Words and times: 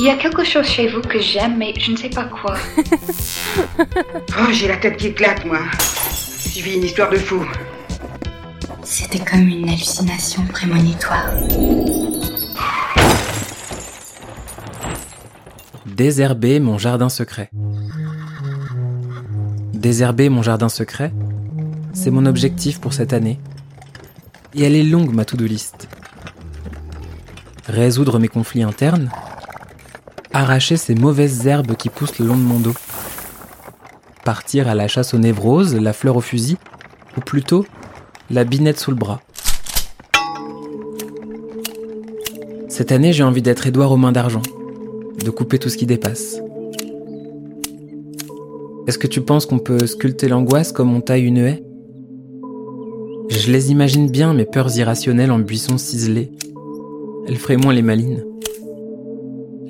Il 0.00 0.04
y 0.04 0.10
a 0.10 0.16
quelque 0.16 0.44
chose 0.44 0.64
chez 0.64 0.86
vous 0.86 1.00
que 1.00 1.18
j'aime, 1.18 1.56
mais 1.58 1.74
je 1.76 1.90
ne 1.90 1.96
sais 1.96 2.08
pas 2.08 2.26
quoi. 2.26 2.54
oh, 3.80 4.52
j'ai 4.52 4.68
la 4.68 4.76
tête 4.76 4.96
qui 4.96 5.08
éclate, 5.08 5.44
moi. 5.44 5.58
Suivi 6.12 6.76
une 6.76 6.84
histoire 6.84 7.10
de 7.10 7.16
fou. 7.16 7.44
C'était 8.84 9.18
comme 9.18 9.48
une 9.48 9.68
hallucination 9.68 10.44
prémonitoire. 10.44 11.32
Désherber 15.84 16.60
mon 16.60 16.78
jardin 16.78 17.08
secret. 17.08 17.50
Désherber 19.72 20.28
mon 20.28 20.42
jardin 20.42 20.68
secret, 20.68 21.12
c'est 21.92 22.12
mon 22.12 22.24
objectif 22.24 22.80
pour 22.80 22.92
cette 22.92 23.12
année. 23.12 23.40
Et 24.54 24.62
elle 24.62 24.76
est 24.76 24.84
longue, 24.84 25.12
ma 25.12 25.24
to-do 25.24 25.44
list. 25.44 25.88
Résoudre 27.66 28.20
mes 28.20 28.28
conflits 28.28 28.62
internes, 28.62 29.10
arracher 30.32 30.76
ces 30.76 30.94
mauvaises 30.94 31.46
herbes 31.46 31.74
qui 31.76 31.88
poussent 31.88 32.18
le 32.18 32.26
long 32.26 32.36
de 32.36 32.42
mon 32.42 32.58
dos, 32.58 32.74
partir 34.24 34.68
à 34.68 34.74
la 34.74 34.88
chasse 34.88 35.14
aux 35.14 35.18
névroses, 35.18 35.74
la 35.74 35.92
fleur 35.92 36.16
au 36.16 36.20
fusil, 36.20 36.56
ou 37.16 37.20
plutôt 37.20 37.66
la 38.30 38.44
binette 38.44 38.78
sous 38.78 38.90
le 38.90 38.96
bras. 38.96 39.20
Cette 42.68 42.92
année, 42.92 43.12
j'ai 43.12 43.24
envie 43.24 43.42
d'être 43.42 43.66
Édouard 43.66 43.92
aux 43.92 43.96
mains 43.96 44.12
d'argent, 44.12 44.42
de 45.24 45.30
couper 45.30 45.58
tout 45.58 45.68
ce 45.68 45.76
qui 45.76 45.86
dépasse. 45.86 46.40
Est-ce 48.86 48.98
que 48.98 49.06
tu 49.06 49.20
penses 49.20 49.46
qu'on 49.46 49.58
peut 49.58 49.86
sculpter 49.86 50.28
l'angoisse 50.28 50.72
comme 50.72 50.94
on 50.94 51.00
taille 51.00 51.24
une 51.24 51.38
haie? 51.38 51.62
Je 53.28 53.52
les 53.52 53.70
imagine 53.70 54.10
bien, 54.10 54.32
mes 54.32 54.46
peurs 54.46 54.74
irrationnelles 54.76 55.30
en 55.30 55.38
buissons 55.38 55.76
ciselés. 55.76 56.32
Elles 57.26 57.36
feraient 57.36 57.56
moins 57.56 57.74
les 57.74 57.82
malines. 57.82 58.24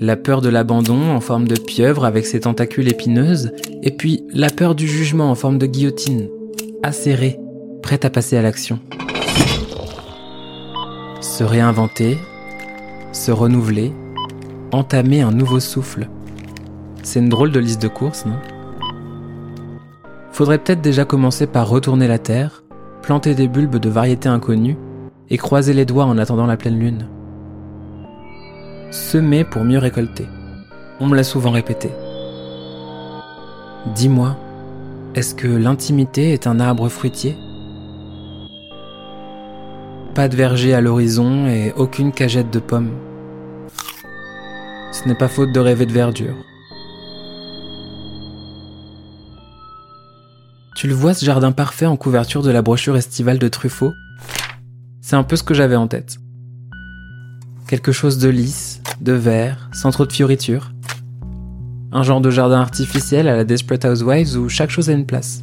La 0.01 0.15
peur 0.15 0.41
de 0.43 0.49
l'abandon 0.49 1.11
en 1.11 1.21
forme 1.21 1.49
de 1.49 1.57
pieuvre 1.59 2.05
avec 2.05 2.25
ses 2.25 2.41
tentacules 2.41 2.89
épineuses, 2.89 3.51
et 3.83 3.91
puis 3.91 4.23
la 4.33 4.49
peur 4.49 4.77
du 4.77 4.87
jugement 4.87 5.29
en 5.29 5.35
forme 5.35 5.59
de 5.59 5.67
guillotine, 5.67 6.29
acérée, 6.85 7.41
prête 7.83 8.05
à 8.05 8.11
passer 8.11 8.37
à 8.37 8.43
l'action. 8.43 8.79
Se 11.21 11.43
réinventer, 11.43 12.17
se 13.13 13.33
renouveler, 13.33 13.93
entamer 14.71 15.21
un 15.23 15.33
nouveau 15.33 15.59
souffle. 15.59 16.09
C'est 17.03 17.19
une 17.19 17.29
drôle 17.29 17.51
de 17.51 17.59
liste 17.59 17.83
de 17.83 17.89
courses, 17.89 18.25
non? 18.25 18.39
Faudrait 20.31 20.59
peut-être 20.59 20.81
déjà 20.81 21.05
commencer 21.05 21.49
par 21.49 21.69
retourner 21.69 22.07
la 22.07 22.21
terre, 22.21 22.63
planter 23.03 23.35
des 23.35 23.49
bulbes 23.49 23.79
de 23.79 23.89
variétés 23.89 24.29
inconnues 24.29 24.77
et 25.29 25.39
croiser 25.39 25.73
les 25.73 25.85
doigts 25.85 26.05
en 26.05 26.19
attendant 26.19 26.47
la 26.47 26.57
pleine 26.57 26.79
lune. 26.79 27.09
Semer 28.91 29.45
pour 29.45 29.65
mieux 29.65 29.79
récolter. 29.79 30.27
On 30.99 31.07
me 31.07 31.15
l'a 31.15 31.25
souvent 31.25 31.51
répété. 31.51 31.91
Dis-moi, 33.95 34.37
est-ce 35.15 35.35
que 35.35 35.47
l'intimité 35.47 36.33
est 36.33 36.47
un 36.47 36.59
arbre 36.59 36.89
fruitier? 36.89 37.37
Pas 40.15 40.29
de 40.29 40.37
verger 40.37 40.75
à 40.75 40.81
l'horizon 40.81 41.47
et 41.47 41.73
aucune 41.77 42.13
cagette 42.13 42.51
de 42.51 42.59
pommes. 42.59 42.93
Ce 44.91 45.07
n'est 45.07 45.15
pas 45.15 45.29
faute 45.29 45.53
de 45.53 45.61
rêver 45.61 45.87
de 45.87 45.93
verdure. 45.93 46.35
Tu 50.77 50.87
le 50.87 50.95
vois 50.95 51.13
ce 51.13 51.25
jardin 51.25 51.53
parfait 51.53 51.87
en 51.87 51.97
couverture 51.97 52.43
de 52.43 52.51
la 52.51 52.63
brochure 52.63 52.97
estivale 52.97 53.39
de 53.39 53.49
Truffaut? 53.49 53.93
C'est 55.03 55.17
un 55.17 55.25
peu 55.25 55.37
ce 55.37 55.43
que 55.43 55.55
j'avais 55.55 55.77
en 55.77 55.89
tête. 55.89 56.19
Quelque 57.67 57.93
chose 57.93 58.19
de 58.19 58.29
lisse, 58.29 58.68
de 59.01 59.13
vert, 59.13 59.71
sans 59.73 59.91
trop 59.91 60.07
de 60.07 60.13
fioritures. 60.13 60.73
Un 61.93 62.03
genre 62.03 62.21
de 62.21 62.31
jardin 62.31 62.61
artificiel 62.61 63.29
à 63.29 63.37
la 63.37 63.45
Desperate 63.45 63.85
Housewives 63.85 64.37
où 64.37 64.49
chaque 64.49 64.71
chose 64.71 64.91
a 64.91 64.93
une 64.93 65.07
place. 65.07 65.43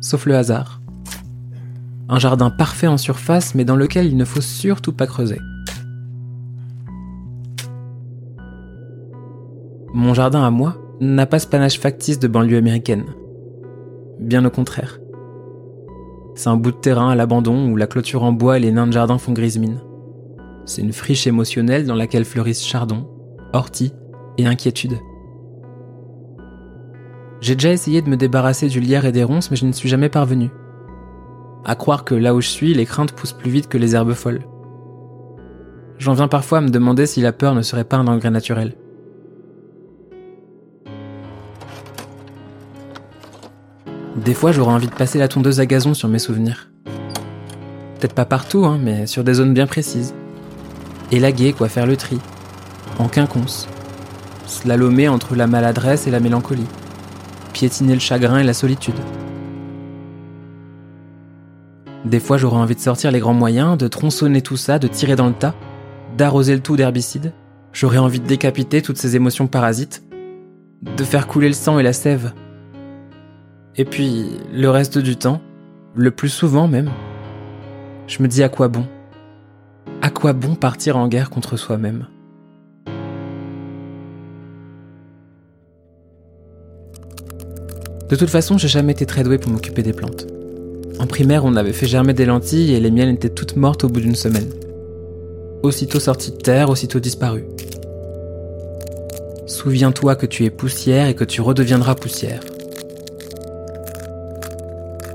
Sauf 0.00 0.26
le 0.26 0.36
hasard. 0.36 0.80
Un 2.08 2.18
jardin 2.18 2.50
parfait 2.50 2.86
en 2.86 2.98
surface 2.98 3.54
mais 3.54 3.64
dans 3.64 3.76
lequel 3.76 4.06
il 4.06 4.16
ne 4.16 4.24
faut 4.24 4.40
surtout 4.40 4.92
pas 4.92 5.06
creuser. 5.06 5.38
Mon 9.92 10.12
jardin 10.12 10.44
à 10.44 10.50
moi 10.50 10.76
n'a 11.00 11.26
pas 11.26 11.38
ce 11.38 11.46
panache 11.46 11.78
factice 11.78 12.18
de 12.18 12.28
banlieue 12.28 12.58
américaine. 12.58 13.04
Bien 14.18 14.44
au 14.44 14.50
contraire. 14.50 14.98
C'est 16.34 16.48
un 16.48 16.56
bout 16.56 16.72
de 16.72 16.76
terrain 16.76 17.10
à 17.10 17.14
l'abandon 17.14 17.70
où 17.70 17.76
la 17.76 17.86
clôture 17.86 18.24
en 18.24 18.32
bois 18.32 18.56
et 18.56 18.60
les 18.60 18.72
nains 18.72 18.88
de 18.88 18.92
jardin 18.92 19.18
font 19.18 19.32
grise 19.32 19.58
mine. 19.58 19.80
C'est 20.66 20.82
une 20.82 20.92
friche 20.92 21.26
émotionnelle 21.26 21.86
dans 21.86 21.94
laquelle 21.94 22.24
fleurissent 22.24 22.64
chardon, 22.64 23.06
ortie 23.52 23.92
et 24.38 24.46
inquiétude. 24.46 24.98
J'ai 27.40 27.54
déjà 27.54 27.72
essayé 27.72 28.00
de 28.00 28.08
me 28.08 28.16
débarrasser 28.16 28.68
du 28.68 28.80
lierre 28.80 29.04
et 29.04 29.12
des 29.12 29.24
ronces, 29.24 29.50
mais 29.50 29.56
je 29.56 29.66
ne 29.66 29.72
suis 29.72 29.88
jamais 29.88 30.08
parvenu. 30.08 30.50
À 31.66 31.74
croire 31.74 32.04
que 32.04 32.14
là 32.14 32.34
où 32.34 32.40
je 32.40 32.48
suis, 32.48 32.72
les 32.72 32.86
craintes 32.86 33.12
poussent 33.12 33.34
plus 33.34 33.50
vite 33.50 33.68
que 33.68 33.76
les 33.76 33.94
herbes 33.94 34.14
folles. 34.14 34.42
J'en 35.98 36.14
viens 36.14 36.28
parfois 36.28 36.58
à 36.58 36.60
me 36.62 36.70
demander 36.70 37.06
si 37.06 37.20
la 37.20 37.32
peur 37.32 37.54
ne 37.54 37.62
serait 37.62 37.84
pas 37.84 37.96
un 37.96 38.06
engrais 38.06 38.30
naturel. 38.30 38.74
Des 44.16 44.34
fois, 44.34 44.52
j'aurais 44.52 44.72
envie 44.72 44.86
de 44.86 44.94
passer 44.94 45.18
la 45.18 45.28
tondeuse 45.28 45.60
à 45.60 45.66
gazon 45.66 45.92
sur 45.92 46.08
mes 46.08 46.18
souvenirs. 46.18 46.70
Peut-être 47.98 48.14
pas 48.14 48.24
partout, 48.24 48.64
hein, 48.64 48.78
mais 48.82 49.06
sur 49.06 49.24
des 49.24 49.34
zones 49.34 49.52
bien 49.52 49.66
précises. 49.66 50.14
Élaguer, 51.14 51.52
quoi, 51.52 51.68
faire 51.68 51.86
le 51.86 51.96
tri. 51.96 52.18
En 52.98 53.06
quinconce. 53.06 53.68
Slalomer 54.46 55.06
entre 55.06 55.36
la 55.36 55.46
maladresse 55.46 56.08
et 56.08 56.10
la 56.10 56.18
mélancolie. 56.18 56.66
Piétiner 57.52 57.94
le 57.94 58.00
chagrin 58.00 58.38
et 58.38 58.42
la 58.42 58.52
solitude. 58.52 58.98
Des 62.04 62.18
fois, 62.18 62.36
j'aurais 62.36 62.56
envie 62.56 62.74
de 62.74 62.80
sortir 62.80 63.12
les 63.12 63.20
grands 63.20 63.32
moyens, 63.32 63.78
de 63.78 63.86
tronçonner 63.86 64.42
tout 64.42 64.56
ça, 64.56 64.80
de 64.80 64.88
tirer 64.88 65.14
dans 65.14 65.28
le 65.28 65.34
tas, 65.34 65.54
d'arroser 66.18 66.52
le 66.52 66.60
tout 66.60 66.74
d'herbicide. 66.74 67.32
J'aurais 67.72 67.98
envie 67.98 68.18
de 68.18 68.26
décapiter 68.26 68.82
toutes 68.82 68.98
ces 68.98 69.14
émotions 69.14 69.46
parasites, 69.46 70.02
de 70.82 71.04
faire 71.04 71.28
couler 71.28 71.46
le 71.46 71.54
sang 71.54 71.78
et 71.78 71.84
la 71.84 71.92
sève. 71.92 72.32
Et 73.76 73.84
puis, 73.84 74.32
le 74.52 74.68
reste 74.68 74.98
du 74.98 75.14
temps, 75.14 75.40
le 75.94 76.10
plus 76.10 76.28
souvent 76.28 76.66
même, 76.66 76.90
je 78.08 78.20
me 78.20 78.26
dis 78.26 78.42
à 78.42 78.48
quoi 78.48 78.66
bon? 78.66 78.88
À 80.04 80.10
quoi 80.10 80.34
bon 80.34 80.54
partir 80.54 80.98
en 80.98 81.08
guerre 81.08 81.30
contre 81.30 81.56
soi-même? 81.56 82.08
De 88.10 88.14
toute 88.14 88.28
façon, 88.28 88.58
j'ai 88.58 88.68
jamais 88.68 88.92
été 88.92 89.06
très 89.06 89.24
doué 89.24 89.38
pour 89.38 89.50
m'occuper 89.50 89.82
des 89.82 89.94
plantes. 89.94 90.26
En 90.98 91.06
primaire, 91.06 91.46
on 91.46 91.56
avait 91.56 91.72
fait 91.72 91.86
germer 91.86 92.12
des 92.12 92.26
lentilles 92.26 92.74
et 92.74 92.80
les 92.80 92.90
miennes 92.90 93.14
étaient 93.14 93.30
toutes 93.30 93.56
mortes 93.56 93.84
au 93.84 93.88
bout 93.88 94.00
d'une 94.00 94.14
semaine. 94.14 94.50
Aussitôt 95.62 96.00
sorties 96.00 96.32
de 96.32 96.36
terre, 96.36 96.68
aussitôt 96.68 97.00
disparues. 97.00 97.46
Souviens-toi 99.46 100.16
que 100.16 100.26
tu 100.26 100.44
es 100.44 100.50
poussière 100.50 101.08
et 101.08 101.14
que 101.14 101.24
tu 101.24 101.40
redeviendras 101.40 101.94
poussière. 101.94 102.40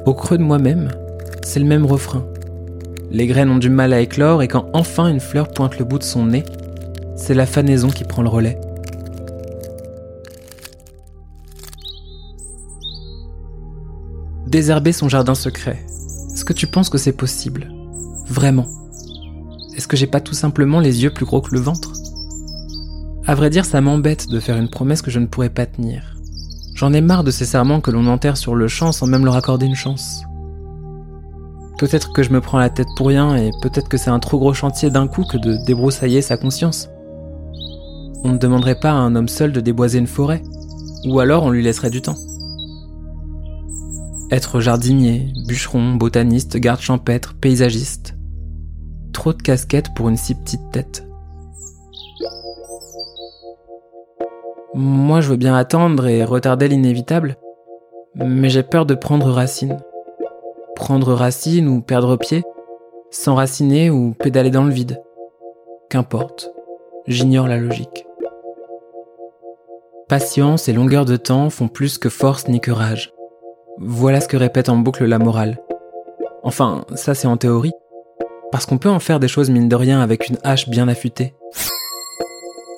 Au 0.07 0.15
creux 0.15 0.39
de 0.39 0.43
moi-même, 0.43 0.89
c'est 1.43 1.59
le 1.59 1.65
même 1.67 1.85
refrain. 1.85 2.25
Les 3.11 3.25
graines 3.25 3.49
ont 3.49 3.57
du 3.57 3.69
mal 3.69 3.93
à 3.93 4.01
éclore 4.01 4.43
et 4.43 4.47
quand 4.47 4.69
enfin 4.73 5.07
une 5.07 5.19
fleur 5.19 5.49
pointe 5.49 5.79
le 5.79 5.85
bout 5.85 5.97
de 5.97 6.03
son 6.03 6.25
nez, 6.25 6.43
c'est 7.15 7.33
la 7.33 7.45
fanaison 7.47 7.89
qui 7.89 8.03
prend 8.03 8.21
le 8.21 8.29
relais. 8.29 8.59
Désherber 14.45 14.91
son 14.91 15.09
jardin 15.09 15.35
secret. 15.35 15.85
Est-ce 16.33 16.45
que 16.45 16.53
tu 16.53 16.67
penses 16.67 16.89
que 16.89 16.97
c'est 16.97 17.13
possible? 17.13 17.71
Vraiment? 18.27 18.67
Est-ce 19.75 19.87
que 19.87 19.97
j'ai 19.97 20.07
pas 20.07 20.21
tout 20.21 20.33
simplement 20.33 20.79
les 20.79 21.03
yeux 21.03 21.11
plus 21.11 21.25
gros 21.25 21.41
que 21.41 21.53
le 21.53 21.59
ventre? 21.59 21.93
À 23.25 23.35
vrai 23.35 23.49
dire, 23.49 23.65
ça 23.65 23.81
m'embête 23.81 24.27
de 24.27 24.39
faire 24.39 24.57
une 24.57 24.69
promesse 24.69 25.01
que 25.01 25.11
je 25.11 25.19
ne 25.19 25.27
pourrais 25.27 25.49
pas 25.49 25.65
tenir. 25.65 26.15
J'en 26.75 26.93
ai 26.93 27.01
marre 27.01 27.23
de 27.23 27.31
ces 27.31 27.45
serments 27.45 27.81
que 27.81 27.91
l'on 27.91 28.07
enterre 28.07 28.37
sur 28.37 28.55
le 28.55 28.67
champ 28.67 28.91
sans 28.91 29.05
même 29.05 29.25
leur 29.25 29.35
accorder 29.35 29.65
une 29.65 29.75
chance. 29.75 30.23
Peut-être 31.79 32.11
que 32.11 32.23
je 32.23 32.31
me 32.31 32.41
prends 32.41 32.59
la 32.59 32.69
tête 32.69 32.89
pour 32.97 33.07
rien 33.07 33.37
et 33.37 33.51
peut-être 33.61 33.87
que 33.87 33.95
c'est 33.95 34.09
un 34.09 34.19
trop 34.19 34.37
gros 34.37 34.53
chantier 34.53 34.89
d'un 34.89 35.07
coup 35.07 35.23
que 35.23 35.37
de 35.37 35.55
débroussailler 35.65 36.21
sa 36.21 36.35
conscience. 36.35 36.89
On 38.25 38.33
ne 38.33 38.37
demanderait 38.37 38.81
pas 38.81 38.91
à 38.91 38.95
un 38.95 39.15
homme 39.15 39.29
seul 39.29 39.53
de 39.53 39.61
déboiser 39.61 39.97
une 39.97 40.05
forêt, 40.05 40.43
ou 41.05 41.21
alors 41.21 41.43
on 41.43 41.51
lui 41.51 41.63
laisserait 41.63 41.89
du 41.89 42.01
temps. 42.01 42.17
Être 44.29 44.59
jardinier, 44.59 45.31
bûcheron, 45.47 45.93
botaniste, 45.93 46.57
garde 46.57 46.81
champêtre, 46.81 47.35
paysagiste. 47.35 48.17
Trop 49.13 49.31
de 49.31 49.41
casquettes 49.41 49.93
pour 49.95 50.09
une 50.09 50.17
si 50.17 50.35
petite 50.35 50.71
tête. 50.73 51.07
Moi, 54.75 55.21
je 55.21 55.29
veux 55.29 55.37
bien 55.37 55.55
attendre 55.55 56.07
et 56.07 56.25
retarder 56.25 56.67
l'inévitable, 56.67 57.37
mais 58.15 58.49
j'ai 58.49 58.63
peur 58.63 58.85
de 58.85 58.95
prendre 58.95 59.31
racine 59.31 59.77
prendre 60.79 61.13
racine 61.13 61.67
ou 61.67 61.81
perdre 61.81 62.15
pied, 62.15 62.41
s'enraciner 63.11 63.89
ou 63.89 64.13
pédaler 64.13 64.49
dans 64.49 64.63
le 64.63 64.71
vide. 64.71 65.03
Qu'importe, 65.89 66.51
j'ignore 67.05 67.47
la 67.47 67.57
logique. 67.57 68.07
Patience 70.07 70.69
et 70.69 70.73
longueur 70.73 71.03
de 71.03 71.17
temps 71.17 71.49
font 71.49 71.67
plus 71.67 71.97
que 71.97 72.07
force 72.07 72.47
ni 72.47 72.61
que 72.61 72.71
rage. 72.71 73.13
Voilà 73.77 74.21
ce 74.21 74.29
que 74.29 74.37
répète 74.37 74.69
en 74.69 74.77
boucle 74.77 75.03
la 75.03 75.19
morale. 75.19 75.59
Enfin, 76.43 76.85
ça 76.95 77.13
c'est 77.13 77.27
en 77.27 77.35
théorie. 77.35 77.73
Parce 78.49 78.65
qu'on 78.65 78.77
peut 78.77 78.89
en 78.89 78.99
faire 78.99 79.19
des 79.19 79.27
choses 79.27 79.49
mine 79.49 79.69
de 79.69 79.75
rien 79.75 79.99
avec 79.99 80.29
une 80.29 80.37
hache 80.43 80.69
bien 80.69 80.87
affûtée. 80.87 81.35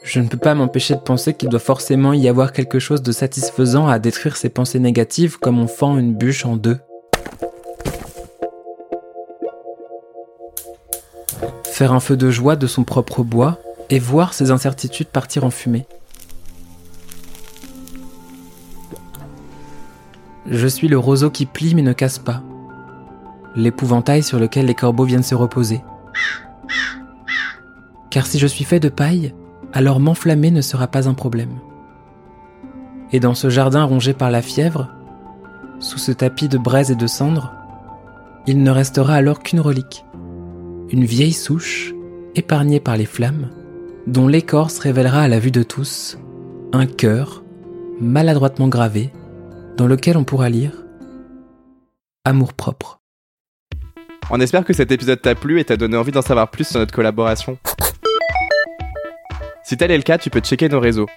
Je 0.04 0.20
ne 0.20 0.28
peux 0.28 0.38
pas 0.38 0.56
m'empêcher 0.56 0.96
de 0.96 1.02
penser 1.02 1.36
qu'il 1.36 1.50
doit 1.50 1.60
forcément 1.60 2.14
y 2.14 2.28
avoir 2.28 2.52
quelque 2.52 2.80
chose 2.80 3.04
de 3.04 3.12
satisfaisant 3.12 3.88
à 3.88 4.00
détruire 4.00 4.38
ses 4.38 4.50
pensées 4.50 4.80
négatives 4.80 5.38
comme 5.38 5.60
on 5.60 5.68
fend 5.68 6.00
une 6.00 6.16
bûche 6.16 6.48
en 6.48 6.56
deux. 6.56 6.80
Faire 11.66 11.94
un 11.94 12.00
feu 12.00 12.18
de 12.18 12.30
joie 12.30 12.56
de 12.56 12.68
son 12.68 12.84
propre 12.84 13.24
bois 13.24 13.60
et 13.90 14.00
voir 14.00 14.34
ses 14.34 14.52
incertitudes 14.52 15.08
partir 15.08 15.44
en 15.44 15.50
fumée. 15.50 15.86
Je 20.48 20.68
suis 20.68 20.88
le 20.88 20.98
roseau 20.98 21.30
qui 21.30 21.46
plie 21.46 21.76
mais 21.76 21.82
ne 21.82 21.94
casse 21.94 22.20
pas. 22.20 22.42
L'épouvantail 23.56 24.24
sur 24.24 24.40
lequel 24.40 24.66
les 24.66 24.76
corbeaux 24.76 25.06
viennent 25.06 25.24
se 25.24 25.36
reposer. 25.36 25.82
Car 28.10 28.26
si 28.26 28.40
je 28.40 28.48
suis 28.48 28.66
fait 28.66 28.80
de 28.80 28.90
paille, 28.90 29.34
alors 29.74 30.00
m'enflammer 30.00 30.52
ne 30.52 30.62
sera 30.62 30.88
pas 30.88 31.08
un 31.08 31.14
problème. 31.14 31.60
Et 33.12 33.20
dans 33.20 33.36
ce 33.36 33.50
jardin 33.50 33.84
rongé 33.84 34.14
par 34.14 34.32
la 34.32 34.42
fièvre, 34.42 34.90
sous 35.80 35.98
ce 35.98 36.12
tapis 36.12 36.48
de 36.48 36.58
braise 36.58 36.92
et 36.92 36.96
de 36.96 37.08
cendres, 37.08 37.54
il 38.48 38.64
ne 38.64 38.72
restera 38.72 39.16
alors 39.16 39.40
qu'une 39.40 39.60
relique, 39.60 40.06
une 40.92 41.06
vieille 41.06 41.34
souche, 41.34 41.94
épargnée 42.36 42.80
par 42.80 42.98
les 42.98 43.06
flammes, 43.06 43.50
dont 44.08 44.28
l'écorce 44.28 44.80
révélera 44.80 45.22
à 45.22 45.28
la 45.28 45.40
vue 45.40 45.52
de 45.52 45.64
tous 45.64 46.18
un 46.74 46.86
cœur 46.86 47.44
maladroitement 48.00 48.68
gravé, 48.68 49.12
dans 49.78 49.88
lequel 49.88 50.18
on 50.18 50.24
pourra 50.24 50.50
lire 50.50 50.84
Amour 52.26 52.54
propre. 52.54 53.00
On 54.30 54.40
espère 54.40 54.64
que 54.64 54.74
cet 54.74 54.92
épisode 54.92 55.22
t'a 55.22 55.34
plu 55.34 55.60
et 55.60 55.66
t'a 55.66 55.78
donné 55.78 55.98
envie 55.98 56.12
d'en 56.12 56.22
savoir 56.22 56.52
plus 56.52 56.66
sur 56.66 56.80
notre 56.80 56.94
collaboration. 56.94 57.58
Si 59.64 59.78
tel 59.78 59.92
est 59.92 59.98
le 59.98 60.04
cas, 60.04 60.18
tu 60.18 60.30
peux 60.30 60.40
checker 60.40 60.70
nos 60.70 60.80
réseaux. 60.80 61.08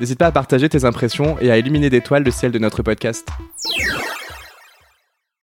N'hésite 0.00 0.18
pas 0.18 0.26
à 0.26 0.32
partager 0.32 0.68
tes 0.68 0.84
impressions 0.84 1.38
et 1.40 1.50
à 1.50 1.58
illuminer 1.58 1.88
d'étoiles 1.88 2.24
le 2.24 2.30
ciel 2.30 2.52
de 2.52 2.58
notre 2.58 2.82
podcast. 2.82 3.28